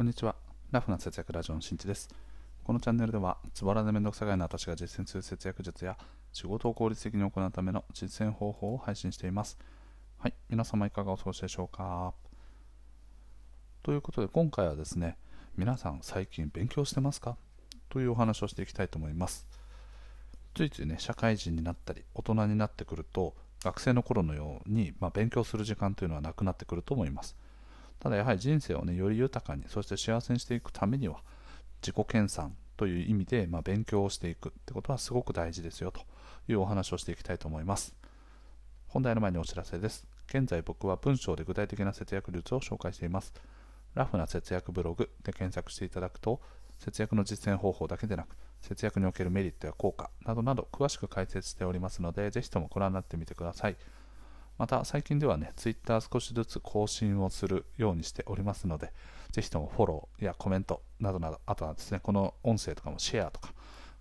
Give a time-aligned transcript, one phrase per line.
[0.00, 0.34] こんにちは。
[0.70, 2.08] ラフな節約ラジオのしんちです。
[2.64, 5.98] このチャンネルでは、つばらでめんどくさがいの私が実践する節約術や、
[6.32, 9.58] 仕事を効率的に行うための実践方法を配信しています。
[10.16, 12.14] はい、皆様いかがお過ごしでしょうか？
[13.82, 15.18] ということで、今回はですね、
[15.58, 17.36] 皆さん最近勉強してますか？
[17.90, 19.46] というお話をしていきたいと思います。
[20.54, 27.36] ついついね、社会人になったり、大人になってくると、学生の頃のように、まあ、勉強する時間というのはなくなってくると思います。
[28.00, 31.22] ただやはり人生をね、より豊かに、そして幸せにしていくためには、
[31.82, 36.00] 自己研鑽という意味で、まあ、勉強をしていくってことはすごく大事ですよと
[36.48, 37.94] いうお話をしていきたいと思います。
[38.88, 40.06] 本題の前にお知らせです。
[40.28, 43.34] 現在僕は文章で具体的な節約術を紹介しています。
[43.94, 46.40] ラフな節約ブログで検索していただくと、
[46.78, 53.76] 節約の実践方法だけでなく、節約におけるメリットや効果などなど詳しく解説しておりますので、ぜひともご覧になってみてください。
[54.60, 58.92] また最近ではね、Twitter 少しずつ更新をするようにしておりますので、
[59.32, 63.54] ぜひともフォローやコメントなどなど、あとはですね、この音声とかもシェアとか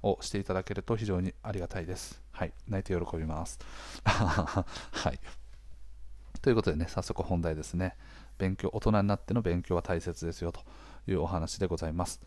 [0.04, 2.22] をしていただけると非常にありがたいです。
[2.34, 3.58] はい、泣いて喜びます。
[4.04, 4.66] は
[5.14, 5.20] い。
[6.42, 7.96] ということでね、早速本題ですね。
[8.38, 10.60] 勉強、大人になっての勉強は大切ですよと
[11.08, 12.20] いうお話でございます。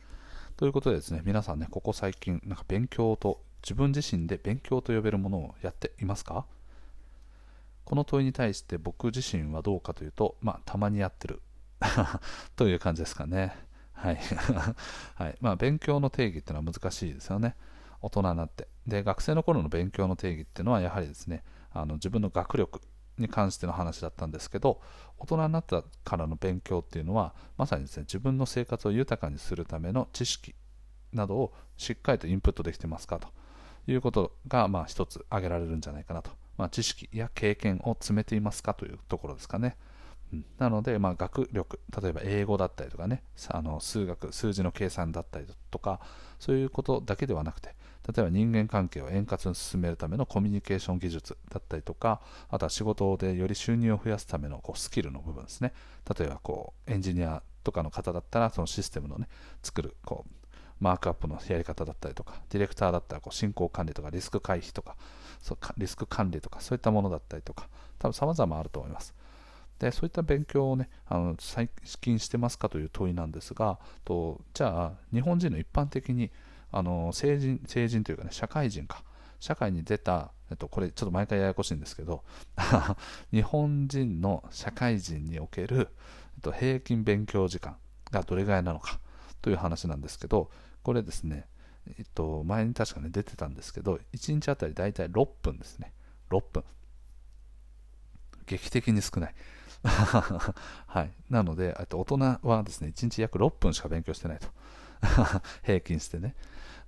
[0.57, 6.47] ということでですね、皆さんね、ここ最近、なんか勉強と、自分自身で勉強と呼べるものをやっていますか？
[7.85, 11.43] この問いに対して僕自身はどうかというと、まあ、たまにやってる
[12.57, 13.55] という感じですかね。
[13.93, 14.19] はい。
[15.15, 17.57] はいまあ、勉強の定義っていうのは難しいですよね。
[18.01, 18.69] 大人になって。
[18.87, 22.81] で、学生の頃の勉強の定義っていうのは、やはりですね、あの自分の学力
[23.19, 24.81] に関しての話だったんですけど、
[25.19, 30.55] 大人になったからの勉強っていうのは、まさにですね、自分の生活を豊かにするための知識
[31.13, 33.29] などをしっかりとインプットできてますかと
[33.87, 39.77] いうことが、まあ、一つ挙げられるんじゃないかなとまあ、知識や経験を詰めていますかというところですかね。
[40.33, 46.01] うん、なので、まあ、学力、例えば英語だったりとかね、あの数学、数字の計算だったりとか、
[46.39, 47.75] そういうことだけではなくて、
[48.09, 55.73] 例えば人間関係を円滑に進めるためのコミュニケーション技術だったりとか、あとは仕事でより収入を増やすためのこうスキルの部分ですね。
[56.19, 59.29] 例えばこうエンジニアとかの方だったら、そのシステムのね、
[59.63, 60.42] 作るこう
[60.83, 64.97] マークアップのやり方だったりとか、ディレクターだったらこう進行管理とかリスク回避とか、
[65.41, 69.15] そうリスク管理とかそういったものだったりとか、多分様々あると思います。
[69.79, 71.69] でそういった勉強をねあの最
[72.01, 76.31] 近してますかという問いなんですがとじゃあ日本人の一般的に
[76.71, 79.03] あの成人成人というかね社会人か
[79.41, 82.23] 社会に出た、えっと、これちょっと毎回ややこしいんですけど
[83.33, 85.89] 日本人の社会人における、
[86.37, 87.77] えっと、平均勉強時間
[88.13, 89.01] がどれぐらいなのか
[89.41, 90.49] という話なんですけど
[90.83, 91.47] これですね
[91.99, 95.93] えっと、前に確かね、出てたんですけど、1日あたり大体6分ですね。
[96.31, 96.65] 6分。
[98.47, 99.35] 劇的に少ない。
[99.83, 101.11] はい。
[101.29, 104.49] なので、と大人はですね、1日約6分しか勉強してないと。
[105.65, 106.37] 平均してね。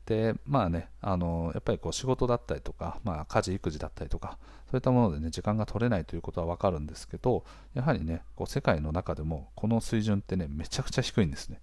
[0.06, 4.38] で、まあね、あの、やっぱりこう仕事だったりとか、まあ家事、育児だったりとか、
[4.70, 11.60] そういったものでね、時間が取れないということはわかるんですけど、やはりね、こう世界の中でも、この水準ってね、めちゃくちゃ低いんですね。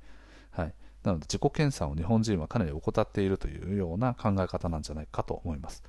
[0.49, 0.73] はい。
[1.03, 5.84] なので自己研鑽を日本人はかなり怠っているというような考え方なんじゃないかと思います。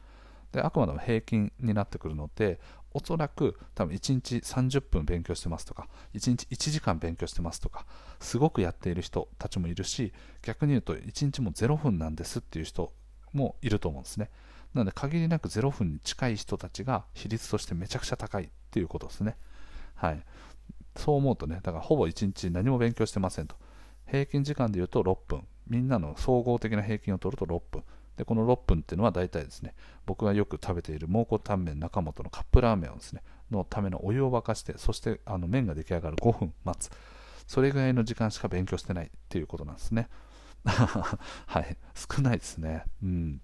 [0.53, 2.61] であくまでも平均になってくるので、
[2.95, 7.87] おそらく多分1日30分勉強してますとか、1日1時間勉強してますとか、
[8.21, 10.13] すごくやっている人たちもいるし、
[10.43, 12.93] 逆に言うと1日も0分なんですっていう人
[13.33, 14.31] もいると思うんですね。
[14.75, 19.37] なので限りなく0分に近い人たちが比率としてめちゃくちゃ高いっていうことですね。
[19.95, 20.23] はい。
[20.97, 23.57] そう思うとね、だからほぼ1日何も勉強してませんと。
[24.07, 25.47] 平均時間で言うと6分。
[25.69, 27.85] みんなの総合的な平均を取ると6分。
[28.17, 29.75] で、この6分っていうのは大体ですね、
[30.05, 36.91] 僕がよく食べている蒙古タンメン中本のカップラーメンをですね、のためのお湯を沸かして、そしてあの麺が出来上がる5分待つ。
[37.47, 40.09] それぐらいの時間しか勉強してないっていうことなんですね。
[40.65, 41.77] はい。
[41.95, 42.85] 少ないですね。
[43.03, 43.41] うん。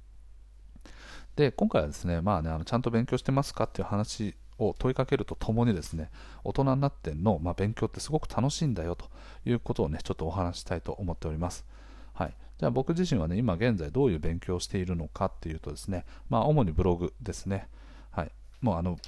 [1.37, 6.11] で、今回はですね、まあね、あのちゃんと勉強してますかっていう話を問いかけるとともにですね、
[6.45, 9.07] 大人になっての、まあ、勉強ってすごく楽しいんだよと
[9.45, 11.65] いうことをね、ちょっとお話したいと思っております。
[12.13, 12.35] はい。
[12.59, 17.69] じゃあ僕自身はね、今現在どういう勉強をしているのかっていうとですね、まあ主にブログですね。
[18.11, 18.33] はい。
[18.61, 18.99] もうあの、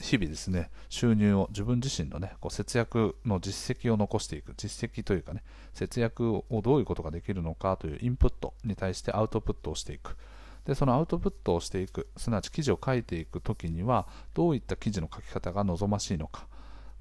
[0.00, 5.42] 日々ですね、収入を自分自身のね、こう節約の実績を残していく、実績というかね、
[5.74, 10.16] 節約をどういうことができるのかというインプットに対してアウトプットをしていく。
[10.70, 16.46] でそのアウトプットをしていくすなわち記事を書いていくときにはどういった記事の書き方が望ましいのか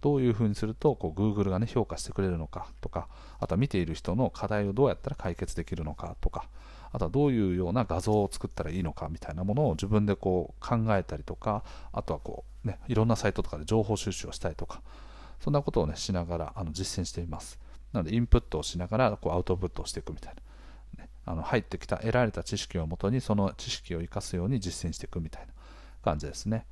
[0.01, 3.07] どういうふうにするとこう Google が、ね、評価してくれるのかとか
[3.39, 6.49] あとは見ている人の課題をどうやったら解決できるのかとか
[6.91, 11.63] あとはどういうような画像を作ったらいいのかみたいなものを自分でこう考えたりとか
[11.93, 14.81] あとはこう、ね、いろんなサイトとかで情報収集をしたりとか
[15.41, 17.59] そんなことを、ね、しながらあの実践しています。
[17.93, 20.41] なのでインプットをしながらこうアウトプットをしていくみたいな、
[21.29, 25.53] あの入ってきた得られた知識をもとにその知識を生かすように実践していくみたいな
[26.03, 26.65] 感じですね。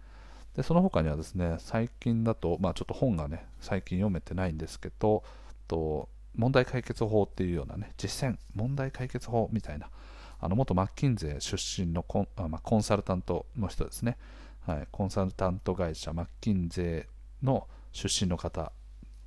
[0.55, 5.23] でその他にはですね最近だと、まあ、ちょっと本がね最近読めてないんですけど
[5.67, 9.91] と問題解決法っていうようなね実践問題解決法みたいな
[10.39, 14.17] あの元マッキンゼー出身のコンあ、まあ、コンサルタントの人ですね、
[14.65, 18.71] はい、コンサルタント会社マッキンゼーの出身の方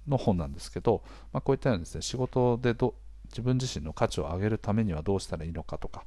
[0.09, 2.95] の本なんですけど、まあ、こういったようにですね仕事でど
[3.31, 6.05] 自分自身の価値を上げるためにはどうしたらいいのかとか。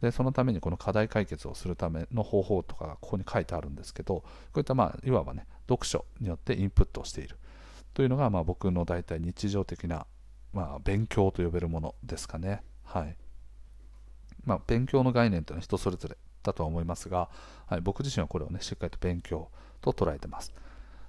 [0.00, 4.24] でそのためにこの課題解決をするための方法とかがここに書いてあるんですけどこ
[4.54, 7.36] ういったまあいわばね読書によってインプットをしている。
[7.94, 10.06] というのがまあ僕の大体日常的な
[10.52, 12.62] まあ勉強と呼べるものですかね。
[12.84, 13.16] はい。
[14.44, 17.28] まあ、勉強の概念というのは人それぞれだとは思いますが、
[17.66, 19.50] はい、僕自身はこれをねしっかりと勉強
[19.80, 20.54] と捉えてます。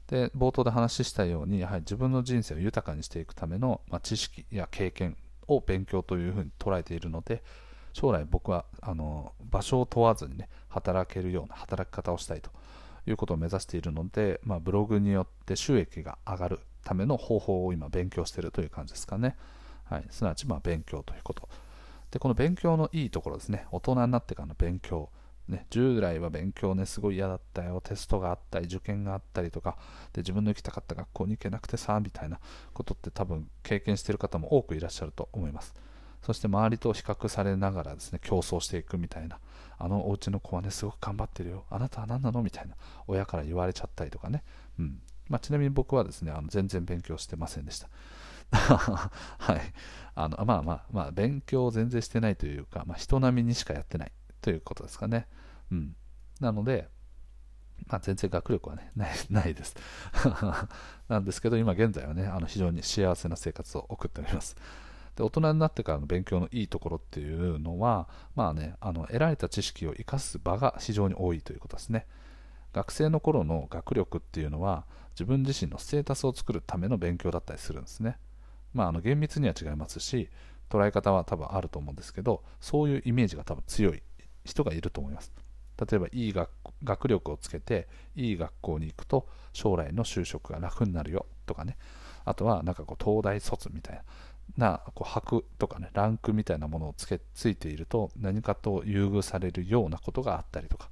[0.08, 5.16] で冒頭で話したようにやはり自分の人生を豊かにしていくための、まあ、知識や経験
[5.50, 7.44] を勉強というふうに捉えているので
[7.94, 12.52] 将来僕はあの場所を問わずにね働けるような働き方をしたいと
[13.08, 19.36] いうことを目指しているので、まあ、ブログによって収益が上がるための方法を今勉強しているという感じですかね、
[19.86, 21.50] はい、すなわちま勉強ということ。
[22.12, 23.68] でこの勉強のいいところですね。
[23.72, 25.10] 大人になってからの勉強。
[25.50, 29.78] ね、従来は勉強ね、すごい嫌だったよ、テストがあったり、受験があったりとか、
[30.14, 32.40] で自分の行きたかった学校に行けなくてさ、みたいな
[32.74, 35.74] ことって多分経験してる方も多くいらっしゃると思います。
[36.22, 39.40] そして周りと比較されながらですね、競争していくみたいな、
[39.78, 42.44] あのお家の子はね、すごく頑張ってるよ、あなたは何なの？
[42.44, 42.76] みたいな、
[43.08, 44.44] 親から言われちゃったりとかね、
[44.78, 47.90] うんまあ、ちなみに僕はですね、あの全然勉強してませんでした。
[48.52, 49.62] はい。
[50.16, 54.12] あのまあまあまあ、勉強を全然してないというか、まあ、人並みにしかやってない
[54.42, 55.28] ということですかね。
[55.72, 55.96] うん。
[56.40, 56.90] なので、
[57.88, 59.76] まあ、全然学力はね、 ないないです。
[61.08, 64.56] なんですけど、今現在はね、あの非常に幸せな生活を送っております。
[65.16, 72.08] で大人になってからの勉強のいいところっていうのは、まあね、あの得られた知識を生かす場が非常に多いということですね。
[72.72, 78.18] 学生の頃の学力っていうのは自分自身のステータスを作るための勉強だったりするんですね。
[78.74, 80.30] まあ、あの厳密には違いますし
[80.70, 84.04] 捉え方は多分あると思うんですけどそういうイメージが多分強い
[84.50, 85.32] 人がいると思います。
[85.80, 86.50] 例えばいい学
[86.84, 91.78] 学力をつけていい学校に行くと将来の就職が楽になるよとかね
[92.26, 94.04] あとはなんかこう東大卒みたいな
[94.58, 100.90] なこう箔とかねランクみたいなものをつけついていると何かと優遇されるようなことがあったりとか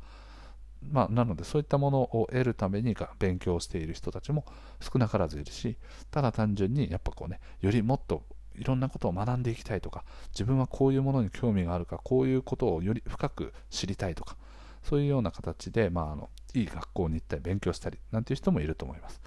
[0.92, 4.46] まあ、なのでそういったものを得るために勉強している人たちも
[4.80, 5.76] 少なからずいるし
[6.12, 8.24] ただ単純にやっぱこうねよりもっと
[8.58, 14.36] いろんなことを学んでいきたいとか自分はこういうものに興味があるかこういうことをより深く知りたいとか
[14.84, 19.22] そういうような形で、まあ、あのいい学校に行ったり勉強したりなんていう人もいると思います。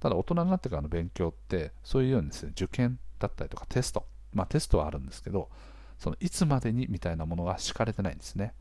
[0.00, 4.04] ただ大人になってからの勉強ってそういうようにですね受験だったりとかテスト。
[4.32, 5.48] まあテストはあるんですけど
[5.98, 8.54] そのいつまでにみたいなものが敷かれてないんですね。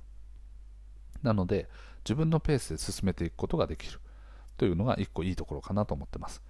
[1.23, 1.67] なので
[2.05, 3.99] 自分のペースで進めていくことができる
[4.57, 6.41] というのが一個いいところかなと思ってます。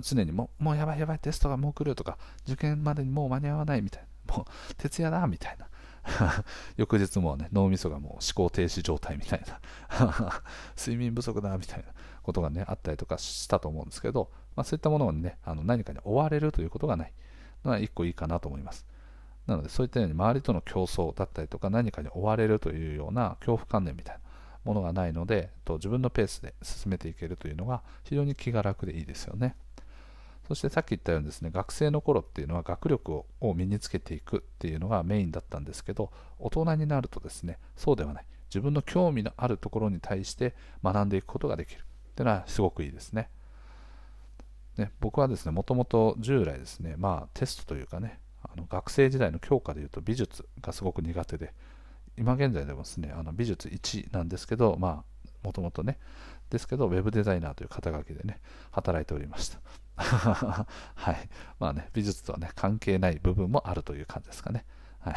[0.00, 5.68] 常にもうもうやばいやばいテストがもう来るとか受験までにもう間に合わないみたいなもう徹夜だみたいな
[6.76, 9.60] 翌日もね、脳みそがもう思考停止状態みたいな
[10.76, 11.84] 睡眠不足だみたいな
[12.22, 17.12] ことがね、あったりとかしたと思うんですけど、まあ、そういったものにね、あの何かに追われるということがない
[17.64, 18.86] のは一個いいかなと思います。
[19.46, 24.20] なので、そういったように周りとの競争だったりとか、何かに追われるというような恐怖観念みたいな
[24.64, 29.56] ものがないので、と自分のペースで進めていけるというのが非常に気が楽でいいですよね。
[30.48, 38.24] そしてさっき言ったようにですね、学生の頃っていうのは学力を身につけていくっていうのがメインだったんですけど、大人になるとですね、そうではない。
[38.48, 41.82] 自分の興味のあるところに対して学んでいくことができるっ
[42.14, 43.28] ていうのはすごくいいですね。
[44.78, 51.52] ね僕はですね、もともと従来ですね、まあテストというかね、あの学生時代の教科でいうと美術がすごく苦手で、
[52.16, 55.98] 今現在でもですね、あの美術1なんですけど、まあ、もともとね、
[56.48, 58.40] ですけど、ウェブデザイナーという肩書きでね、
[58.70, 59.60] 働いておりました。
[60.94, 61.28] はい。
[61.58, 64.64] まあね、美術とはね、関係ない部分もあるという感じですかね。
[65.00, 65.14] はい。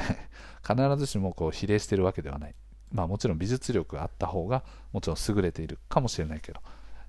[0.67, 2.55] 必ずしもこう比例してるわけではない。
[2.91, 6.61] まあもちろん美術力があった方がもちろん優れているかもしれないけど、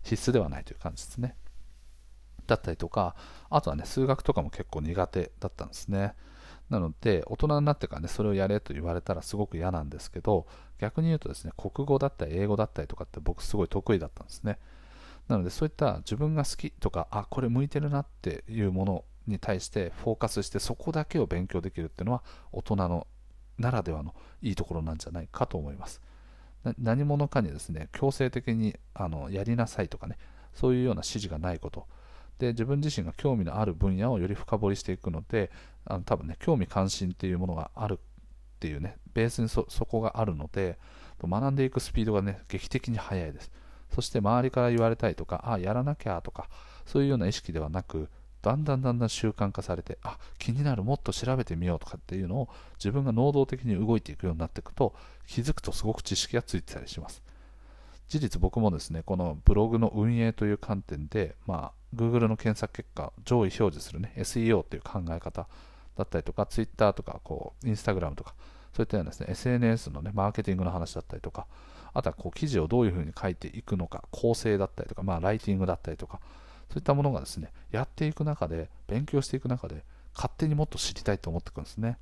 [0.02, 1.36] 必須ではないという感じですね。
[2.46, 3.16] だったりとか、
[3.50, 6.14] あとはね、数学とかも結構苦手だったんですね。
[6.70, 10.46] なので、大人になってからね、それをやれと言われたらすごく嫌なんですけど、
[10.78, 14.58] 逆に言うとですね、国語だったり英語だったりとかって僕すごい得意だったんですね。
[15.28, 23.06] なのでそういった自分が好きとか、あ、これ向いてるなっていうものに対してフォーカスしてそこだけを勉強できるっていうのは大人の
[23.58, 26.00] ならではのいいところなんじゃないかと思います。
[26.78, 30.16] 何者かにですね、強制的にあのやりなさいとかね、
[30.52, 31.86] そういうような指示がないこと。
[32.38, 35.52] で自分自身が興味のある分野をより深掘りしていくので
[35.84, 40.76] あの多分ね興味関心っていうものがあるっていうねベースにそこがあるので
[41.22, 43.52] 学んでいくスピードがね劇的に速いです
[43.94, 46.48] そして周りから言われたりとかああやらなきゃとか
[46.86, 48.08] そういうような意識ではなく
[48.42, 54.94] だんだんだんだん習慣化されてあ気になるもっと調べてみようとかっていうのを自分が能動的に動いていくようになっていくと
[55.28, 57.22] 気づくとすごく知識がついてたりします。
[58.08, 65.46] 事実僕もですねこのブログの運営という観点で、まあ、Google の検索結果上位表示するね SEO という考え方
[65.96, 68.34] だったりとか Twitter とかこう Instagram とか
[68.74, 71.46] そういったようなですね SNS のねマーケティングの話だったりとか
[71.94, 76.20] あとはこう記事をどういうふうに書いていくのか構成だったりとか、まあ、ライティングだったりとか
[76.68, 79.84] そういったものがですねやっていく中で勉強していく中で
[80.14, 81.98] 勝手にもっと知りたいと思ってくるんですね。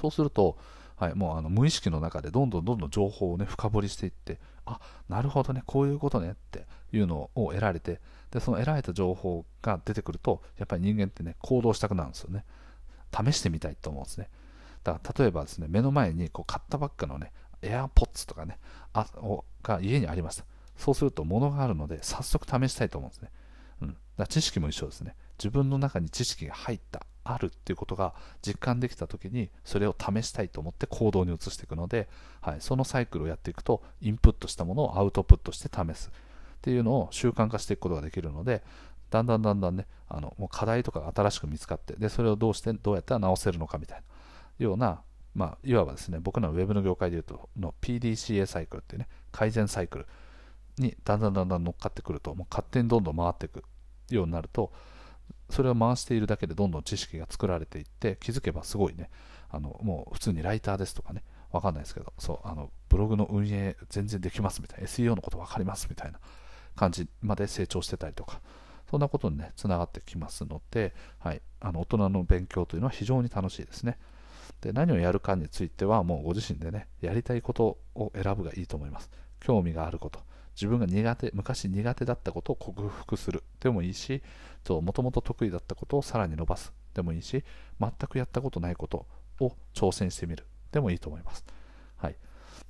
[0.00, 0.58] そうすると
[0.96, 4.78] はい、もうあの無意識の中でどんどんどんどん情報をね深掘りしていってあ
[5.08, 12.44] なるほどねこういうことねっていうのを得られてでその得られた情報が出てくるとやっぱり人間ってね行動したくなるんですよね。
[13.12, 14.28] 試してみたいと思うんですね。
[14.82, 17.32] だから例えばですね目の前にこう買ったばっかのね
[17.64, 18.58] AirPods とかね
[18.92, 19.06] あ
[19.62, 20.44] が家にありました
[20.76, 23.30] そうすると物があるので早速試したいと思うんですね、
[23.82, 25.14] うん、だ知識も一緒ですね。
[25.38, 32.08] 自分の中に知識が入ったあるっていうことが実感できた時にそれを試したいと思って行動に移していくので、
[32.40, 36.08] はい、そのサイクルをやっていくとインプットしたものをアウトプットして試す。
[36.08, 36.10] っ
[36.60, 38.62] ていうのを習慣化していくことができるので
[39.10, 45.02] だんだんだんだんねあのもう課題とかが新しく見つかってでそれをどうしてどうやったら直せるのかみたいなような
[45.34, 50.06] まあ、いわばですね僕らのウェブの業界でいうとの PDCA サイクルっていうね改善サイクル
[50.78, 53.64] にだんだんだんだん乗っかってくるともう勝手にどんどん回っていく
[54.10, 54.72] ようになると
[55.50, 59.10] それを回しているだけでどんどん知識が作られていって気づけばすごいね
[59.50, 66.18] あのもう普通にライターですとかねわかんないですけどそうあのブログの運営全然できますみたいな SEO のこと分かりますみたいな
[66.76, 68.40] 感じまで成長してたりとか
[68.90, 73.98] そんなことにねつながってきますので、はい、あの大人の勉強というのは非常に楽しいですね。
[74.64, 79.10] で何をやるかについてはもうご自身でねやりたいことを選ぶがいいと思います。
[79.40, 80.20] 興味があること。
[80.56, 84.22] 自分が苦手昔苦手だったことを克服するでもいいし
[84.68, 86.72] もともと得意だったことをさらに伸ばす。
[86.94, 87.44] でもいいし
[87.78, 89.06] 全くやったことないこと
[89.40, 90.46] を挑戦してみる。
[90.74, 91.44] でもいいと思います、
[91.98, 92.16] はい、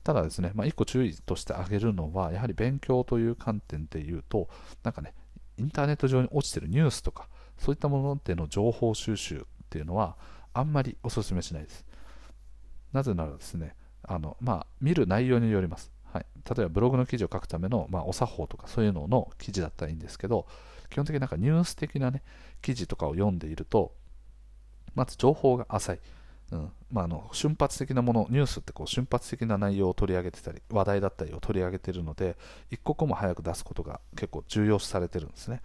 [0.03, 4.49] ただですね、まあ、1個注意として挙げるのはやはり勉強という観点で言うと
[4.83, 5.15] なんかね
[5.57, 10.17] インターネット上に落ちてるニュースとかそういったものでの情報収集っていうのは
[10.55, 11.85] あんまりお勧めしないです。
[12.93, 15.93] なぜならですねあの、まあ、見る内容によります。
[16.13, 20.47] はい、例えばブログの記事を書くための、まあ、お作法とかそういうのの記事だったらいいんですけど
[20.89, 22.23] 基本的になんかニュース的なね
[22.63, 23.93] 記事とかを読んでいると
[24.95, 26.01] まず情報が浅い、
[26.53, 26.73] うん。
[26.93, 32.37] まあ、あの瞬発的なものニュースってこう瞬発的な内容を取り上げてたり話題だったりを取り上げているので
[32.71, 35.63] 一刻も早く出すことが結構重要視されてるんですね。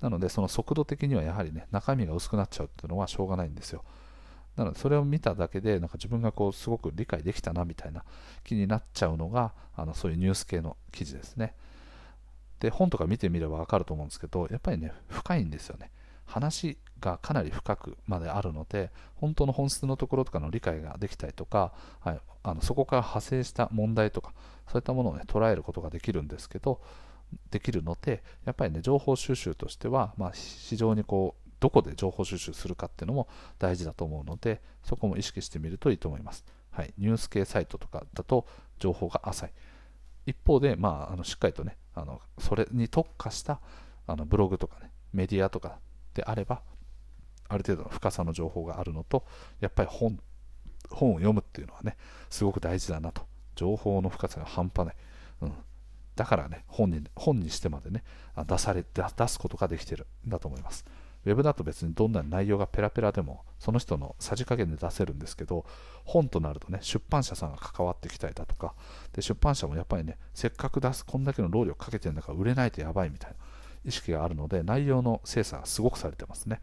[0.00, 3.84] なのでその速度的にはやはりね中身が薄くなっちゃうっていうのはしょうがないんですよ。
[4.56, 8.04] なのでそれを見ただけでなんか自分がこうすごく理解できたなみたいな
[8.44, 11.54] 気になっちゃうのがあのそういうニュース系の記事ですね。
[12.60, 15.90] で本とか見てみれば分かると思うんですけどやっぱりね深いんですよね。
[16.24, 24.32] 話がかなり深くまであるので本当の本質のところとかの理解ができたりとか、はい、あのそこから派生した問題とか
[24.66, 26.80] そういったものを、ね、捉えることができるんですけど
[27.50, 38.46] できるのでやっぱりね情報収集としては、まあ、非常にこうどこで情報収集するかっていうのも大事だと思うのでそこも意識してみるといいと思います、はい、ニュース系サイトとかだと
[38.78, 39.52] 情報が浅い。
[40.26, 43.60] 一方で、まあ、あのしっかりとねあのそれに特化した
[44.06, 45.78] あのブログとかねメディアとか
[46.14, 46.62] であれば
[47.48, 49.24] ある程度の深さの情報があるのと
[49.60, 50.18] やっぱり本
[50.90, 51.96] 本を読むっていうのはね
[52.28, 53.22] すごく大事だなと。
[53.56, 54.96] 情報の深さが半端ない、
[55.40, 55.52] うん、
[56.14, 58.04] だからね本に本にしてまでね
[58.46, 60.84] 出され出すことができてるんだと思います。
[61.26, 65.66] ウェブだと別にどんな内容がペラペラでもその人のさじ加減で出せるんですけど
[66.04, 68.74] 本となるとね出版社さんが関わってきたりだとか。
[69.12, 73.36] で出版社もやっぱりねせっかく出すこんだけの労力かけてるんだから売れないとやばいみたいな
[73.84, 76.60] 意識があるので内容の精査がすごくされてますね、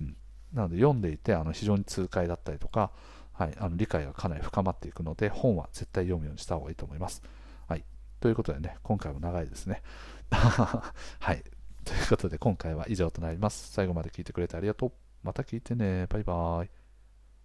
[0.00, 0.16] うん、
[0.52, 2.90] なので読んでいてあの非常に痛快だったりとか、
[3.32, 7.22] はい、あの理解がかなり深まっていくので本は絶対読むようにした方がいいと思います、
[7.68, 7.84] はい、
[8.20, 9.82] ということでね今回も長いですね。
[10.32, 11.44] はい。
[11.84, 13.72] ということで今回は以上となります。
[13.72, 14.92] 最後まで聞いてくれてありがとう。
[15.22, 16.06] また聞いてね。
[16.08, 16.81] バイバーイ。